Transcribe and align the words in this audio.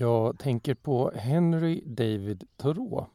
Jag 0.00 0.38
tänker 0.38 0.74
på 0.74 1.10
Henry 1.14 1.82
David 1.86 2.44
Thoreau. 2.56 3.06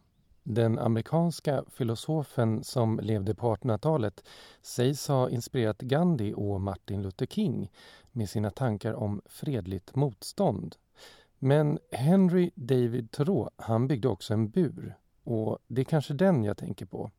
Den 0.45 0.79
amerikanska 0.79 1.63
filosofen 1.67 2.63
som 2.63 2.99
levde 2.99 3.35
på 3.35 3.55
1800-talet 3.55 4.23
sägs 4.61 5.07
ha 5.07 5.29
inspirerat 5.29 5.81
Gandhi 5.81 6.33
och 6.33 6.61
Martin 6.61 7.01
Luther 7.01 7.25
King 7.25 7.71
med 8.11 8.29
sina 8.29 8.49
tankar 8.49 8.93
om 8.93 9.21
fredligt 9.25 9.95
motstånd. 9.95 10.75
Men 11.39 11.79
Henry 11.91 12.51
David 12.55 13.11
Thoreau, 13.11 13.49
han 13.55 13.87
byggde 13.87 14.07
också 14.07 14.33
en 14.33 14.49
bur 14.49 14.95
och 15.23 15.57
det 15.67 15.81
är 15.81 15.85
kanske 15.85 16.13
den 16.13 16.43
jag 16.43 16.57
tänker 16.57 16.85
på. 16.85 17.11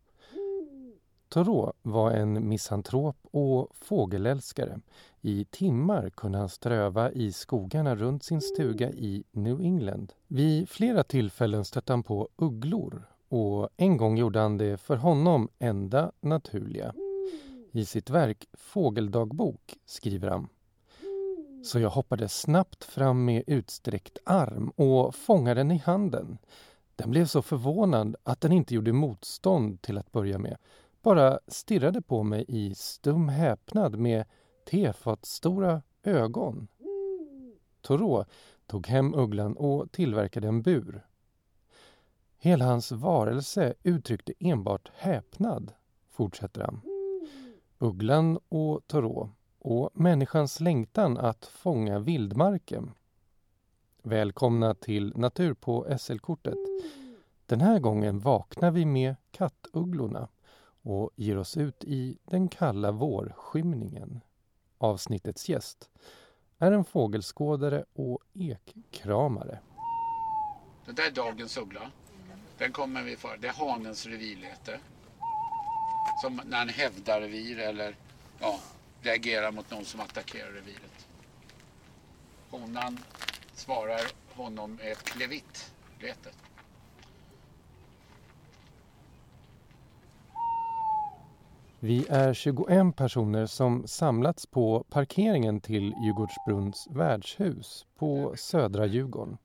Thoreau 1.28 1.72
var 1.82 2.10
en 2.10 2.48
misantrop 2.48 3.16
och 3.30 3.68
fågelälskare. 3.76 4.80
I 5.20 5.44
timmar 5.44 6.10
kunde 6.10 6.38
han 6.38 6.48
ströva 6.48 7.12
i 7.12 7.32
skogarna 7.32 7.96
runt 7.96 8.24
sin 8.24 8.40
stuga 8.40 8.90
i 8.90 9.24
New 9.32 9.60
England. 9.60 10.12
Vid 10.26 10.68
flera 10.68 11.04
tillfällen 11.04 11.64
stötte 11.64 11.92
han 11.92 12.02
på 12.02 12.28
ugglor 12.36 13.13
och 13.28 13.68
en 13.76 13.96
gång 13.96 14.16
gjorde 14.16 14.40
han 14.40 14.58
det 14.58 14.76
för 14.76 14.96
honom 14.96 15.48
enda 15.58 16.12
naturliga. 16.20 16.94
I 17.72 17.84
sitt 17.84 18.10
verk 18.10 18.46
Fågeldagbok 18.52 19.74
skriver 19.84 20.28
han 20.28 20.48
Så 21.64 21.78
jag 21.78 21.90
hoppade 21.90 22.28
snabbt 22.28 22.84
fram 22.84 23.24
med 23.24 23.42
utsträckt 23.46 24.18
arm 24.24 24.68
och 24.68 25.14
fångade 25.14 25.60
den 25.60 25.70
i 25.70 25.78
handen. 25.78 26.38
Den 26.96 27.10
blev 27.10 27.26
så 27.26 27.42
förvånad 27.42 28.16
att 28.22 28.40
den 28.40 28.52
inte 28.52 28.74
gjorde 28.74 28.92
motstånd 28.92 29.82
till 29.82 29.98
att 29.98 30.12
börja 30.12 30.38
med 30.38 30.56
bara 31.04 31.38
stirrade 31.48 32.02
på 32.02 32.22
mig 32.22 32.44
i 32.48 32.74
stum 32.74 33.28
häpnad 33.28 33.98
med 33.98 34.24
tefatstora 34.70 35.82
ögon. 36.02 36.68
Thoreau 37.80 38.24
tog 38.66 38.86
hem 38.86 39.14
ugglan 39.14 39.56
och 39.56 39.92
tillverkade 39.92 40.48
en 40.48 40.62
bur. 40.62 41.06
Hela 42.44 42.64
hans 42.64 42.92
varelse 42.92 43.74
uttryckte 43.82 44.32
enbart 44.38 44.90
häpnad, 44.94 45.72
fortsätter 46.10 46.60
han. 46.60 46.80
Ugglan 47.78 48.38
och 48.48 48.86
Thoreau 48.86 49.30
och 49.58 49.90
människans 49.94 50.60
längtan 50.60 51.18
att 51.18 51.46
fånga 51.46 51.98
vildmarken. 51.98 52.90
Välkomna 54.02 54.74
till 54.74 55.12
Natur 55.16 55.54
på 55.54 55.96
SL-kortet. 55.98 56.58
Den 57.46 57.60
här 57.60 57.78
gången 57.78 58.18
vaknar 58.18 58.70
vi 58.70 58.84
med 58.84 59.16
kattugglorna 59.30 60.28
och 60.82 61.10
ger 61.16 61.38
oss 61.38 61.56
ut 61.56 61.84
i 61.84 62.18
den 62.24 62.48
kalla 62.48 62.92
vårskymningen. 62.92 64.20
Avsnittets 64.78 65.48
gäst 65.48 65.90
är 66.58 66.72
en 66.72 66.84
fågelskådare 66.84 67.84
och 67.92 68.18
ekkramare. 68.34 69.58
Det 70.86 70.92
där 70.92 71.06
är 71.06 71.10
dagens 71.10 71.56
uggla. 71.58 71.90
Den 72.58 72.72
kommer 72.72 73.02
vi 73.02 73.16
för. 73.16 73.36
Det 73.36 73.48
är 73.48 73.52
hanens 73.52 74.06
revirlete. 74.06 74.80
Som 76.22 76.40
när 76.44 76.58
han 76.58 76.68
hävdar 76.68 77.20
revir 77.20 77.58
eller 77.58 77.96
ja, 78.40 78.60
reagerar 79.02 79.52
mot 79.52 79.70
någon 79.70 79.84
som 79.84 80.00
attackerar 80.00 80.50
reviret. 80.50 81.06
Honan 82.50 82.98
svarar 83.54 84.00
honom 84.34 84.74
med 84.74 84.92
ett 84.92 85.04
klevitt-lete. 85.04 86.30
Vi 91.80 92.06
är 92.08 92.34
21 92.34 92.96
personer 92.96 93.46
som 93.46 93.86
samlats 93.86 94.46
på 94.46 94.84
parkeringen 94.90 95.60
till 95.60 95.94
Djurgårdsbrunns 95.96 96.88
värdshus 96.90 97.86
på 97.98 98.34
södra 98.36 98.86
Djurgården. 98.86 99.38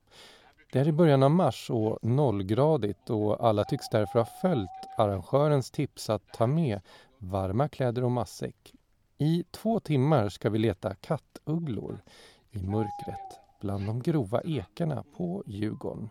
Det 0.72 0.80
är 0.80 0.88
i 0.88 0.92
början 0.92 1.22
av 1.22 1.30
mars 1.30 1.70
och 1.70 1.98
nollgradigt 2.02 3.10
och 3.10 3.46
alla 3.48 3.64
tycks 3.64 3.88
därför 3.88 4.18
ha 4.18 4.26
följt 4.42 4.70
arrangörens 4.96 5.70
tips 5.70 6.10
att 6.10 6.32
ta 6.32 6.46
med 6.46 6.80
varma 7.18 7.68
kläder 7.68 8.04
och 8.04 8.10
matsäck. 8.10 8.74
I 9.18 9.44
två 9.50 9.80
timmar 9.80 10.28
ska 10.28 10.50
vi 10.50 10.58
leta 10.58 10.94
kattugglor 10.94 12.02
i 12.50 12.58
mörkret 12.58 13.40
bland 13.60 13.86
de 13.86 14.02
grova 14.02 14.40
ekarna 14.40 15.04
på 15.16 15.44
Djurgården. 15.46 16.10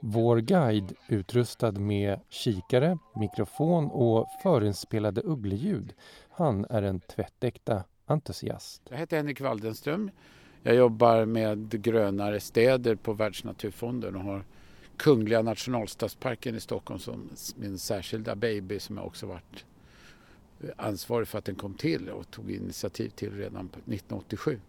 Vår 0.00 0.38
guide, 0.38 0.92
utrustad 1.08 1.72
med 1.72 2.20
kikare, 2.28 2.98
mikrofon 3.14 3.90
och 3.90 4.26
förinspelade 4.42 5.20
uggleljud, 5.24 5.94
han 6.30 6.66
är 6.70 6.82
en 6.82 7.00
tvättäkta 7.00 7.84
entusiast. 8.06 8.82
Jag 8.90 8.96
heter 8.96 9.16
Henrik 9.16 9.40
Waldenström. 9.40 10.10
Jag 10.66 10.76
jobbar 10.76 11.24
med 11.24 11.82
grönare 11.82 12.40
städer 12.40 12.94
på 12.94 13.12
Världsnaturfonden 13.12 14.16
och 14.16 14.22
har 14.22 14.44
Kungliga 14.96 15.42
nationalstadsparken 15.42 16.54
i 16.54 16.60
Stockholm 16.60 17.00
som 17.00 17.30
min 17.56 17.78
särskilda 17.78 18.34
baby 18.34 18.78
som 18.78 18.96
jag 18.96 19.06
också 19.06 19.26
varit 19.26 19.64
eh, 20.60 20.68
ansvarig 20.76 21.28
för 21.28 21.38
att 21.38 21.44
den 21.44 21.54
kom 21.54 21.74
till 21.74 22.08
och 22.08 22.30
tog 22.30 22.50
initiativ 22.50 23.08
till 23.08 23.30
redan 23.30 23.66
1987. 23.66 24.60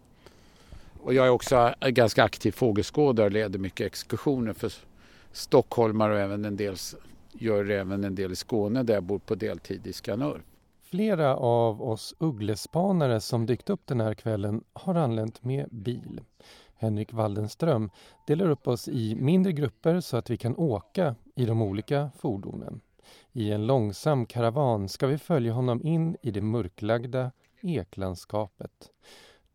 Och 1.02 1.14
jag 1.14 1.26
är 1.26 1.30
också 1.30 1.74
ganska 1.80 2.24
aktiv 2.24 2.52
fågelskådare 2.52 3.26
och 3.26 3.32
leder 3.32 3.58
mycket 3.58 3.86
exkursioner 3.86 4.52
för 4.52 4.72
stockholmare 5.32 6.12
och 6.12 6.20
även 6.20 6.44
en 6.44 6.56
del, 6.56 6.76
gör 7.32 7.70
även 7.70 8.04
en 8.04 8.14
del 8.14 8.32
i 8.32 8.36
Skåne 8.36 8.82
där 8.82 8.94
jag 8.94 9.02
bor 9.02 9.18
på 9.18 9.34
deltid 9.34 9.86
i 9.86 9.92
Skanör. 9.92 10.40
Flera 10.90 11.36
av 11.36 11.82
oss 11.82 12.14
ugglespanare 12.18 13.20
som 13.20 13.46
dykt 13.46 13.70
upp 13.70 13.86
den 13.86 14.00
här 14.00 14.14
kvällen 14.14 14.64
har 14.72 14.94
anlänt 14.94 15.44
med 15.44 15.68
bil. 15.70 16.20
Henrik 16.74 17.12
Waldenström 17.12 17.90
delar 18.26 18.50
upp 18.50 18.68
oss 18.68 18.88
i 18.88 19.14
mindre 19.14 19.52
grupper 19.52 20.00
så 20.00 20.16
att 20.16 20.30
vi 20.30 20.36
kan 20.36 20.56
åka 20.56 21.14
i 21.34 21.44
de 21.44 21.62
olika 21.62 22.10
fordonen. 22.18 22.80
I 23.32 23.50
en 23.50 23.66
långsam 23.66 24.26
karavan 24.26 24.88
ska 24.88 25.06
vi 25.06 25.18
följa 25.18 25.52
honom 25.52 25.82
in 25.82 26.16
i 26.22 26.30
det 26.30 26.40
mörklagda 26.40 27.32
eklandskapet. 27.60 28.90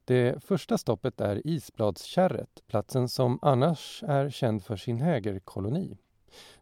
Det 0.06 0.44
första 0.44 0.78
stoppet 0.78 1.22
är 1.22 1.47
Isbladskärret, 1.47 2.64
platsen 2.68 3.09
som 3.09 3.40
annars 3.41 4.03
är 4.08 4.30
känd 4.30 4.64
för 4.64 4.75
sin 4.75 5.02
hägerkoloni. 5.02 5.97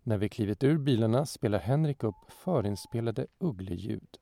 När 0.03 0.17
vi 0.17 0.29
klivit 0.29 0.63
ur 0.63 0.77
bilarna 0.77 1.25
spelar 1.25 1.59
Henrik 1.59 2.03
upp 2.03 2.15
förinspelade 2.27 3.27
uggleljud. 3.39 4.17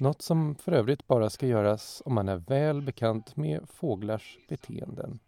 Något 0.00 0.22
som 0.22 0.54
för 0.54 0.72
övrigt 0.72 1.06
bara 1.06 1.30
ska 1.30 1.46
göras 1.46 2.02
om 2.04 2.14
man 2.14 2.28
är 2.28 2.36
väl 2.36 2.82
bekant 2.82 3.36
med 3.36 3.68
fåglars 3.68 4.38
beteenden. 4.48 5.18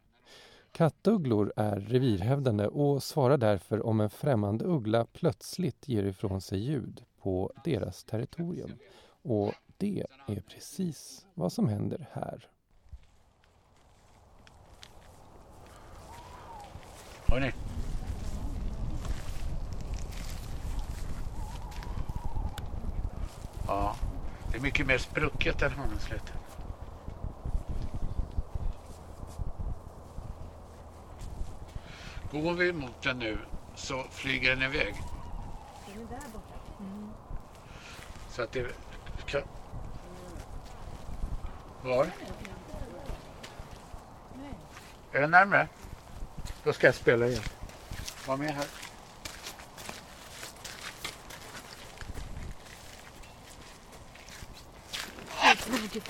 Kattugglor 0.73 1.53
är 1.57 1.81
revirhävdande 1.81 2.67
och 2.67 3.03
svarar 3.03 3.37
därför 3.37 3.87
om 3.87 4.01
en 4.01 4.11
främmande 4.11 4.65
uggla 4.65 5.07
plötsligt 5.13 5.89
ger 5.89 6.05
ifrån 6.05 6.41
sig 6.41 6.59
ljud 6.59 7.05
på 7.23 7.53
deras 7.65 8.05
territorium. 8.05 8.71
Och 9.23 9.53
det 9.77 10.07
är 10.29 10.41
precis 10.41 11.27
vad 11.35 11.53
som 11.53 11.69
händer 11.69 12.07
här. 12.13 12.49
Hörni. 17.27 17.53
Ja, 23.67 23.97
det 24.53 24.59
är 24.59 24.63
mycket 24.63 24.87
mer 24.87 24.99
sprucket 24.99 25.63
än 25.63 25.73
Hanneslätt. 25.73 26.33
Går 32.31 32.53
vi 32.53 32.73
mot 32.73 33.03
den 33.03 33.19
nu 33.19 33.39
så 33.75 34.05
flyger 34.11 34.51
den 34.51 34.63
iväg. 34.63 34.95
Mm. 36.81 37.11
Så 38.31 38.43
att 38.43 38.53
det 38.53 38.67
kan... 39.27 39.43
Var? 41.83 42.07
Är 45.13 45.21
den 45.21 45.31
närmare? 45.31 45.69
Då 46.65 46.73
ska 46.73 46.87
jag 46.87 46.95
spela 46.95 47.27
igen. 47.27 47.43
Var 48.27 48.37
med 48.37 48.51
här. 48.51 48.82
Вы 55.73 55.79
будете 55.79 56.03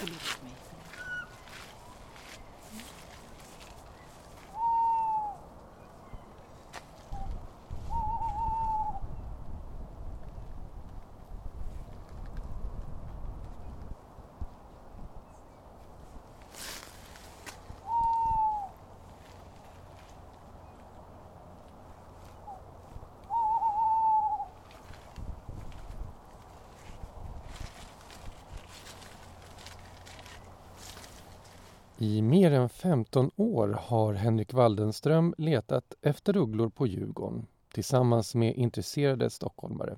I 32.02 32.22
mer 32.22 32.52
än 32.52 32.68
15 32.68 33.30
år 33.36 33.68
har 33.68 34.14
Henrik 34.14 34.52
Waldenström 34.52 35.34
letat 35.38 35.94
efter 36.02 36.36
ugglor 36.36 36.68
på 36.68 36.86
Djurgården 36.86 37.46
tillsammans 37.74 38.34
med 38.34 38.56
intresserade 38.56 39.30
stockholmare. 39.30 39.96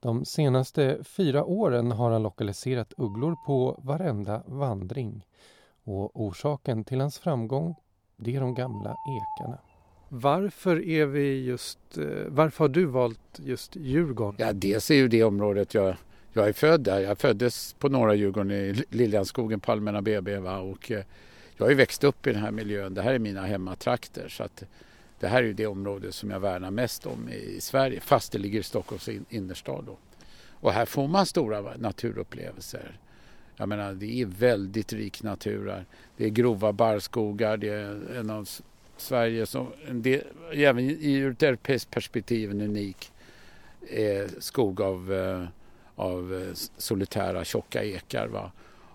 De 0.00 0.24
senaste 0.24 1.04
fyra 1.04 1.44
åren 1.44 1.92
har 1.92 2.10
han 2.10 2.22
lokaliserat 2.22 2.92
ugglor 2.96 3.36
på 3.46 3.80
varenda 3.82 4.42
vandring. 4.46 5.26
Och 5.84 6.20
orsaken 6.20 6.84
till 6.84 7.00
hans 7.00 7.18
framgång, 7.18 7.74
det 8.16 8.36
är 8.36 8.40
de 8.40 8.54
gamla 8.54 8.90
ekarna. 8.90 9.58
Varför 10.08 10.84
är 10.88 11.06
vi 11.06 11.44
just, 11.44 11.98
eh, 11.98 12.04
varför 12.28 12.64
har 12.64 12.68
du 12.68 12.84
valt 12.84 13.38
just 13.38 13.76
Djurgården? 13.76 14.46
Ja, 14.46 14.52
dels 14.52 14.90
är 14.90 14.94
ju 14.94 15.08
det 15.08 15.24
området 15.24 15.74
jag, 15.74 15.96
jag 16.38 16.48
är 16.48 16.52
född 16.52 16.80
där. 16.80 17.00
Jag 17.00 17.18
föddes 17.18 17.72
på 17.72 17.88
norra 17.88 18.14
Djurgården 18.14 18.50
i 18.50 18.84
Liljanskogen 18.90 19.60
på 19.60 19.72
Allmänna 19.72 20.02
BB 20.02 20.38
va? 20.38 20.58
och 20.58 20.90
eh, 20.90 21.04
jag 21.56 21.64
har 21.64 21.70
ju 21.70 21.76
växt 21.76 22.04
upp 22.04 22.26
i 22.26 22.32
den 22.32 22.42
här 22.42 22.50
miljön. 22.50 22.94
Det 22.94 23.02
här 23.02 23.14
är 23.14 23.18
mina 23.18 23.46
hemmatrakter 23.46 24.28
så 24.28 24.42
att 24.42 24.64
det 25.20 25.28
här 25.28 25.42
är 25.42 25.46
ju 25.46 25.52
det 25.52 25.66
område 25.66 26.12
som 26.12 26.30
jag 26.30 26.40
värnar 26.40 26.70
mest 26.70 27.06
om 27.06 27.28
i 27.28 27.60
Sverige 27.60 28.00
fast 28.00 28.32
det 28.32 28.38
ligger 28.38 28.60
i 28.60 28.62
Stockholms 28.62 29.08
innerstad. 29.28 29.84
Då. 29.86 29.96
Och 30.60 30.72
här 30.72 30.86
får 30.86 31.08
man 31.08 31.26
stora 31.26 31.76
naturupplevelser. 31.76 32.98
Jag 33.56 33.68
menar 33.68 33.94
det 33.94 34.20
är 34.20 34.26
väldigt 34.26 34.92
rik 34.92 35.22
natur 35.22 35.68
här. 35.68 35.84
Det 36.16 36.24
är 36.24 36.28
grova 36.28 36.72
barrskogar, 36.72 37.56
det 37.56 37.68
är 37.68 38.16
en 38.16 38.30
av 38.30 38.48
Sverige 38.96 39.46
som 39.46 39.66
en 39.88 40.02
del, 40.02 40.22
även 40.52 40.90
ur 40.90 41.32
ett 41.32 41.42
europeiskt 41.42 41.90
perspektiv 41.90 42.50
en 42.50 42.60
unik 42.60 43.12
eh, 43.88 44.26
skog 44.38 44.80
av, 44.80 45.12
eh, 45.12 45.44
av 45.98 46.34
eh, 46.34 46.54
solitära 46.76 47.44
tjocka 47.44 47.84
ekar. 47.84 48.28
Va? 48.28 48.52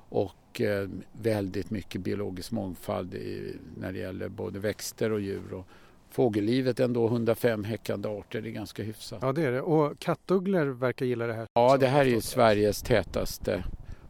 Och 0.10 0.62
eh, 0.62 0.90
väldigt 1.12 1.72
mycket 1.72 2.02
biologisk 2.02 2.52
mångfald 2.52 3.14
i, 3.14 3.56
när 3.78 3.94
det 3.94 4.00
gäller 4.00 4.30
både 4.30 4.60
växter 4.60 5.12
och 5.12 5.22
djur. 5.22 5.54
Och 5.54 5.68
fågellivet 6.10 6.80
ändå 6.80 7.08
105 7.08 7.64
häckande 7.64 8.10
arter, 8.10 8.42
det 8.42 8.50
är 8.50 8.52
ganska 8.52 8.84
hyfsat. 8.84 9.20
Ja 9.22 9.32
det 9.32 9.42
är 9.42 9.52
det. 9.52 9.62
Och 9.62 10.00
kattugglor 10.00 10.66
verkar 10.66 11.06
gilla 11.06 11.28
det 11.28 11.34
här. 11.34 11.48
Ja 11.54 11.78
det 11.78 11.88
här 11.88 12.06
är 12.06 12.20
Sveriges 12.20 12.82
tätaste 12.82 13.64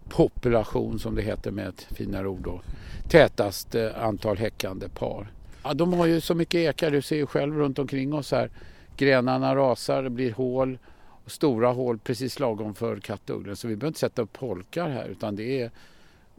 population 0.10 1.00
som 1.00 1.16
det 1.16 1.22
heter 1.22 1.52
med 1.52 1.68
ett 1.68 1.82
finare 1.82 2.28
ord 2.28 2.42
då. 2.44 2.62
Tätaste 3.10 3.96
antal 3.96 4.38
häckande 4.38 4.90
par. 4.90 5.32
Ja, 5.64 5.74
de 5.74 5.94
har 5.94 6.06
ju 6.06 6.22
så 6.22 6.36
mycket 6.36 6.56
ekar, 6.56 6.92
du 6.92 7.02
ser 7.02 7.16
ju 7.16 7.26
själv 7.26 7.56
runt 7.56 7.80
omkring 7.80 8.14
oss 8.14 8.32
här. 8.32 8.50
Grenarna 8.98 9.56
rasar, 9.56 10.04
det 10.04 10.10
blir 10.10 10.34
hål. 10.34 10.78
Och 11.26 11.32
stora 11.32 11.68
hål 11.68 11.98
precis 11.98 12.40
lagom 12.40 12.76
för 12.76 12.98
kattugglor. 13.00 13.56
Så 13.56 13.68
vi 13.68 13.76
behöver 13.76 13.88
inte 13.88 14.00
sätta 14.00 14.22
upp 14.22 14.38
holkar 14.38 14.90
här 14.90 15.08
utan 15.08 15.36
det 15.36 15.62
är 15.62 15.72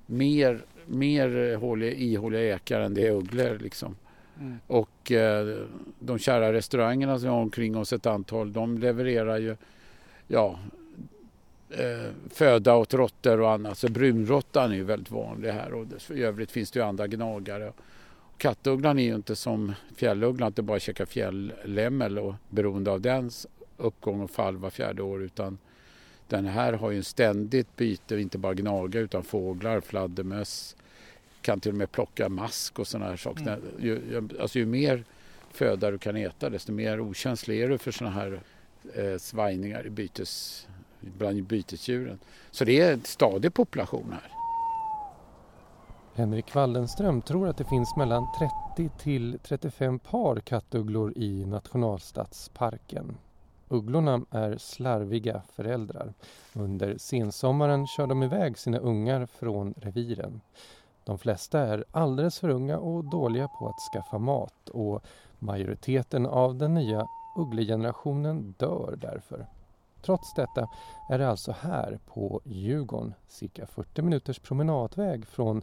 mer, 0.07 0.65
mer 0.87 1.57
håliga, 1.57 1.93
ihåliga 1.93 2.55
ekar 2.55 2.81
än 2.81 2.95
det 2.95 3.07
är 3.07 3.11
ugglor. 3.11 3.59
Liksom. 3.59 3.97
Mm. 4.41 4.59
Och 4.67 5.13
eh, 5.13 5.59
de 5.99 6.19
kära 6.19 6.53
restaurangerna 6.53 7.19
som 7.19 7.29
har 7.29 7.41
omkring 7.41 7.77
oss 7.77 7.93
ett 7.93 8.07
antal, 8.07 8.53
de 8.53 8.79
levererar 8.79 9.39
ju 9.39 9.57
ja, 10.27 10.59
eh, 11.71 12.11
föda 12.31 12.77
åt 12.77 12.95
råttor 12.95 13.41
och 13.41 13.51
annat. 13.51 13.79
Så 13.79 13.89
brunråttan 13.89 14.73
är 14.73 14.77
ju 14.77 14.85
väldigt 14.85 15.11
vanlig 15.11 15.51
här 15.51 15.75
och 15.75 15.87
i 16.11 16.23
övrigt 16.23 16.51
finns 16.51 16.71
det 16.71 16.79
ju 16.79 16.85
andra 16.85 17.07
gnagare. 17.07 17.73
Kattugglan 18.39 18.99
är 18.99 19.05
ju 19.05 19.15
inte 19.15 19.37
som 19.37 19.73
fjällugglan 19.97 20.49
att 20.49 20.57
det 20.57 20.63
bara 20.63 20.81
käkar 20.81 21.07
fjälllämmel 21.07 22.19
och 22.19 22.35
beroende 22.49 22.91
av 22.91 23.01
dens 23.01 23.47
uppgång 23.77 24.21
och 24.21 24.31
fall 24.31 24.57
var 24.57 24.71
fjärde 24.71 25.03
år 25.03 25.23
utan 25.23 25.59
den 26.29 26.47
här 26.47 26.73
har 26.73 26.91
ju 26.91 26.97
en 26.97 27.05
ständigt 27.05 27.77
byte, 27.77 28.17
inte 28.17 28.39
bara 28.39 28.55
gnaga 28.55 29.01
utan 29.01 29.23
fåglar, 29.23 29.81
fladdermöss, 29.81 30.77
kan 31.41 31.61
till 31.61 31.73
och 31.73 31.79
med 31.79 31.93
plocka 31.93 32.29
mask 32.29 32.79
och 32.79 32.87
sådana 32.87 33.11
här 33.11 33.17
saker. 33.17 33.43
Mm. 33.43 33.63
Ju, 33.79 34.29
alltså 34.41 34.59
ju 34.59 34.67
mer 34.67 35.05
föda 35.51 35.91
du 35.91 35.99
kan 35.99 36.17
äta 36.17 36.51
desto 36.51 36.73
mer 36.73 37.01
okänslig 37.01 37.61
är 37.61 37.69
du 37.69 37.79
för 37.79 37.91
sådana 37.91 38.15
här 38.15 38.41
eh, 38.95 39.19
svajningar 39.19 39.87
i 39.87 39.91
bytes, 39.91 40.67
bland 41.01 41.45
bytesdjuren. 41.45 42.19
Så 42.51 42.65
det 42.65 42.81
är 42.81 42.93
en 42.93 43.05
stadig 43.05 43.55
population 43.55 44.13
här. 44.13 44.31
Henrik 46.15 46.55
Wallenström 46.55 47.23
tror 47.23 47.49
att 47.49 47.57
det 47.57 47.65
finns 47.65 47.97
mellan 47.97 48.27
30 48.77 48.99
till 48.99 49.39
35 49.43 49.99
par 49.99 50.41
kattugglor 50.41 51.13
i 51.17 51.45
nationalstadsparken. 51.47 53.17
Ugglorna 53.75 54.21
är 54.31 54.57
slarviga 54.57 55.43
föräldrar. 55.53 56.15
Under 56.53 56.99
sensommaren 56.99 57.87
kör 57.87 58.07
de 58.07 58.23
iväg 58.23 58.59
sina 58.59 58.79
ungar 58.79 59.27
från 59.27 59.75
reviren. 59.77 60.41
De 61.05 61.19
flesta 61.19 61.61
är 61.61 61.85
alldeles 61.91 62.39
för 62.39 62.49
unga 62.49 62.79
och 62.79 63.05
dåliga 63.05 63.49
på 63.49 63.69
att 63.69 63.93
skaffa 63.93 64.19
mat 64.19 64.69
och 64.69 65.05
majoriteten 65.39 66.27
av 66.27 66.57
den 66.57 66.75
nya 66.75 67.07
ugglegenerationen 67.37 68.55
dör 68.59 68.99
därför. 69.01 69.47
Trots 70.03 70.35
detta 70.35 70.69
är 71.11 71.19
det 71.19 71.29
alltså 71.29 71.53
här 71.53 71.99
på 72.07 72.41
Djurgården, 72.45 73.15
cirka 73.29 73.67
40 73.67 74.03
minuters 74.03 74.39
promenadväg 74.39 75.27
från 75.27 75.63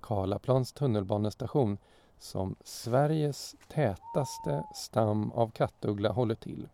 Karlaplans 0.00 0.72
tunnelbanestation 0.72 1.78
som 2.18 2.56
Sveriges 2.64 3.54
tätaste 3.68 4.64
stam 4.74 5.32
av 5.32 5.50
kattuggla 5.50 6.12
håller 6.12 6.34
till. 6.34 6.68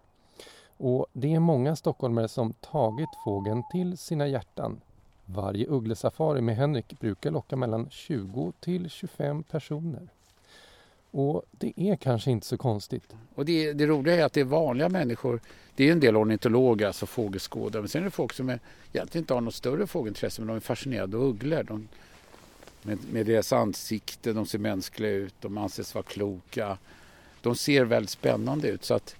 Och 0.78 1.06
det 1.12 1.34
är 1.34 1.40
många 1.40 1.76
stockholmare 1.76 2.28
som 2.28 2.52
tagit 2.52 3.08
fågeln 3.24 3.62
till 3.72 3.98
sina 3.98 4.28
hjärtan. 4.28 4.80
Varje 5.24 5.66
ugglesafari 5.66 6.40
med 6.40 6.56
Henrik 6.56 7.00
brukar 7.00 7.30
locka 7.30 7.56
mellan 7.56 7.90
20 7.90 8.52
till 8.60 8.90
25 8.90 9.42
personer. 9.42 10.08
Och 11.10 11.42
det 11.50 11.72
är 11.76 11.96
kanske 11.96 12.30
inte 12.30 12.46
så 12.46 12.56
konstigt. 12.56 13.14
Och 13.34 13.44
det, 13.44 13.72
det 13.72 13.86
roliga 13.86 14.14
är 14.14 14.24
att 14.24 14.32
det 14.32 14.40
är 14.40 14.44
vanliga 14.44 14.88
människor. 14.88 15.40
Det 15.76 15.88
är 15.88 15.92
en 15.92 16.00
del 16.00 16.16
ornitologer, 16.16 16.86
alltså 16.86 17.06
fågelskådare. 17.06 17.82
Men 17.82 17.88
sen 17.88 18.00
är 18.00 18.04
det 18.04 18.10
folk 18.10 18.32
som 18.32 18.48
är, 18.48 18.60
egentligen 18.92 19.22
inte 19.22 19.34
har 19.34 19.40
något 19.40 19.54
större 19.54 19.86
fågelintresse 19.86 20.40
men 20.40 20.48
de 20.48 20.56
är 20.56 20.60
fascinerade 20.60 21.16
av 21.16 21.22
ugglor. 21.22 21.62
De 21.62 21.88
med, 22.82 22.98
med 23.12 23.26
deras 23.26 23.52
ansikte, 23.52 24.32
de 24.32 24.46
ser 24.46 24.58
mänskliga 24.58 25.10
ut, 25.10 25.34
de 25.40 25.58
anses 25.58 25.94
vara 25.94 26.04
kloka. 26.04 26.78
De 27.42 27.56
ser 27.56 27.84
väldigt 27.84 28.10
spännande 28.10 28.68
ut 28.68 28.84
så 28.84 28.94
att 28.94 29.16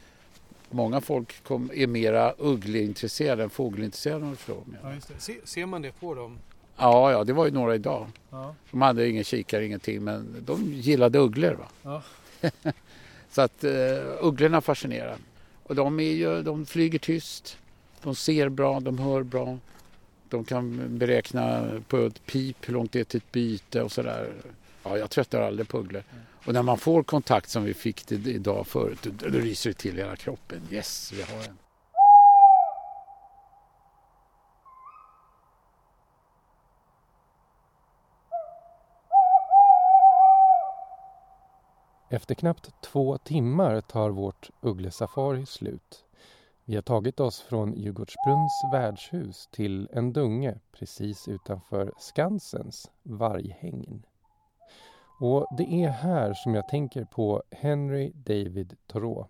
många 0.70 1.00
folk 1.00 1.44
kom, 1.44 1.70
är 1.74 1.86
mera 1.86 2.34
uggleintresserade 2.38 3.42
än 3.42 3.50
fågelintresserade. 3.50 4.36
Ja, 4.46 4.92
Se, 5.18 5.34
ser 5.44 5.66
man 5.66 5.82
det 5.82 5.92
på 6.00 6.14
dem? 6.14 6.38
Ja, 6.76 7.12
ja, 7.12 7.24
det 7.24 7.32
var 7.32 7.44
ju 7.44 7.50
några 7.50 7.74
idag. 7.74 8.06
Ja. 8.30 8.54
De 8.70 8.82
hade 8.82 9.08
ingen 9.08 9.24
kikare, 9.24 9.66
ingenting, 9.66 10.04
men 10.04 10.36
de 10.46 10.72
gillade 10.72 11.18
ugglor. 11.18 11.54
Va? 11.54 11.66
Ja. 11.82 12.02
så 13.30 13.42
att 13.42 13.64
uh, 13.64 13.70
ugglorna 14.20 14.60
fascinerar. 14.60 15.16
Och 15.62 15.74
de, 15.74 16.00
är 16.00 16.12
ju, 16.12 16.42
de 16.42 16.66
flyger 16.66 16.98
tyst, 16.98 17.58
de 18.02 18.14
ser 18.14 18.48
bra, 18.48 18.80
de 18.80 18.98
hör 18.98 19.22
bra. 19.22 19.58
De 20.28 20.44
kan 20.44 20.98
beräkna 20.98 21.70
på 21.88 21.96
ett 21.96 22.26
pip 22.26 22.68
hur 22.68 22.72
långt 22.72 22.92
det 22.92 23.00
är 23.00 23.04
till 23.04 23.16
ett 23.18 23.32
byte 23.32 23.82
och 23.82 23.92
sådär. 23.92 24.32
Ja, 24.88 24.98
jag 24.98 25.10
tröttar 25.10 25.40
aldrig 25.40 25.68
på 25.68 25.78
ugglor. 25.78 26.02
Och 26.46 26.52
när 26.52 26.62
man 26.62 26.78
får 26.78 27.02
kontakt 27.02 27.50
som 27.50 27.64
vi 27.64 27.74
fick 27.74 28.06
det 28.08 28.14
idag 28.14 28.66
förut, 28.66 28.98
då, 29.02 29.28
då 29.28 29.38
ryser 29.38 29.70
det 29.70 29.74
till 29.74 29.96
hela 29.96 30.16
kroppen. 30.16 30.62
Yes, 30.70 31.12
vi 31.12 31.22
har 31.22 31.38
en. 31.38 31.58
Efter 42.10 42.34
knappt 42.34 42.70
två 42.82 43.18
timmar 43.18 43.80
tar 43.80 44.10
vårt 44.10 44.50
ugglesafari 44.60 45.46
slut. 45.46 46.04
Vi 46.64 46.74
har 46.74 46.82
tagit 46.82 47.20
oss 47.20 47.40
från 47.40 47.72
Djurgårdsbrunns 47.72 48.62
värdshus 48.72 49.48
till 49.52 49.88
en 49.92 50.12
dunge 50.12 50.58
precis 50.72 51.28
utanför 51.28 51.92
Skansens 51.98 52.90
varghägn. 53.02 54.02
Och 55.20 55.46
det 55.50 55.84
är 55.84 55.88
här 55.88 56.34
som 56.34 56.54
jag 56.54 56.68
tänker 56.68 57.04
på 57.04 57.42
Henry 57.50 58.12
David 58.14 58.76
Thoreau, 58.86 59.26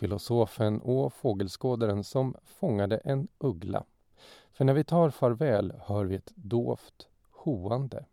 filosofen 0.00 0.80
och 0.80 1.14
fågelskådaren 1.14 2.04
som 2.04 2.34
fångade 2.44 2.96
en 2.96 3.28
uggla. 3.38 3.84
För 4.52 4.64
när 4.64 4.74
vi 4.74 4.84
tar 4.84 5.10
farväl 5.10 5.72
hör 5.80 6.04
vi 6.04 6.14
ett 6.14 6.32
dovt 6.34 7.08
hoande. 7.30 8.04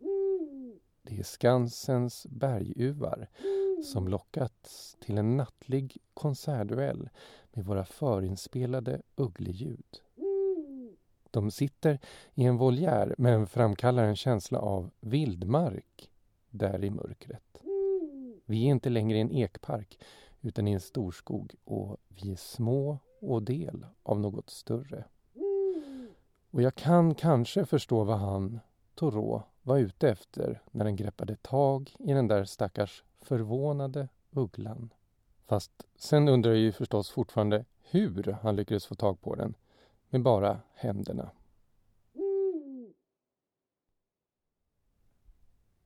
Det 1.02 1.18
är 1.18 1.22
Skansens 1.22 2.26
berguvar 2.30 3.28
som 3.92 4.08
lockats 4.08 4.96
till 5.00 5.18
en 5.18 5.36
nattlig 5.36 5.96
konsertduell 6.14 7.08
med 7.52 7.64
våra 7.64 7.84
förinspelade 7.84 9.02
uggleljud. 9.16 10.00
De 11.30 11.50
sitter 11.50 11.98
i 12.34 12.44
en 12.44 12.56
voljär 12.56 13.14
men 13.18 13.46
framkallar 13.46 14.04
en 14.04 14.16
känsla 14.16 14.58
av 14.58 14.90
vildmark 15.00 16.09
där 16.50 16.84
i 16.84 16.90
mörkret. 16.90 17.62
Vi 18.44 18.64
är 18.64 18.70
inte 18.70 18.90
längre 18.90 19.18
i 19.18 19.20
en 19.20 19.32
ekpark 19.32 19.98
utan 20.40 20.68
i 20.68 20.72
en 20.72 20.80
storskog 20.80 21.54
och 21.64 21.96
vi 22.08 22.32
är 22.32 22.36
små 22.36 22.98
och 23.20 23.42
del 23.42 23.86
av 24.02 24.20
något 24.20 24.50
större. 24.50 25.04
Och 26.50 26.62
jag 26.62 26.74
kan 26.74 27.14
kanske 27.14 27.64
förstå 27.64 28.04
vad 28.04 28.18
han, 28.18 28.60
Thoreau, 28.94 29.42
var 29.62 29.78
ute 29.78 30.10
efter 30.10 30.62
när 30.70 30.84
den 30.84 30.96
greppade 30.96 31.36
tag 31.36 31.94
i 31.98 32.12
den 32.12 32.28
där 32.28 32.44
stackars 32.44 33.04
förvånade 33.20 34.08
ugglan. 34.30 34.92
Fast 35.46 35.86
sen 35.96 36.28
undrar 36.28 36.50
jag 36.50 36.60
ju 36.60 36.72
förstås 36.72 37.10
fortfarande 37.10 37.64
hur 37.82 38.36
han 38.42 38.56
lyckades 38.56 38.86
få 38.86 38.94
tag 38.94 39.20
på 39.20 39.34
den 39.34 39.54
med 40.08 40.22
bara 40.22 40.60
händerna. 40.74 41.30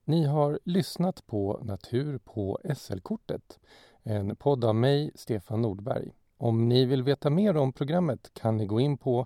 Ni 0.07 0.25
har 0.25 0.59
lyssnat 0.63 1.27
på 1.27 1.59
Natur 1.63 2.17
på 2.17 2.59
SL-kortet, 2.75 3.59
en 4.03 4.35
podd 4.35 4.65
av 4.65 4.75
mig, 4.75 5.11
Stefan 5.15 5.61
Nordberg. 5.61 6.11
Om 6.37 6.69
ni 6.69 6.85
vill 6.85 7.03
veta 7.03 7.29
mer 7.29 7.57
om 7.57 7.73
programmet 7.73 8.33
kan 8.33 8.57
ni 8.57 8.65
gå 8.65 8.79
in 8.79 8.97
på 8.97 9.25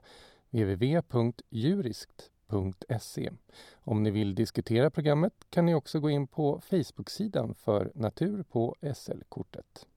www.juriskt.se. 0.50 3.32
Om 3.74 4.04
ni 4.04 4.12
vill 4.12 4.36
diskutera 4.36 4.90
programmet 4.90 5.34
kan 5.50 5.66
ni 5.66 5.76
också 5.76 6.00
gå 6.00 6.10
in 6.10 6.28
på 6.28 6.62
Facebook-sidan 6.62 7.56
för 7.56 7.92
Natur 7.96 8.44
på 8.44 8.76
SL-kortet. 8.96 9.88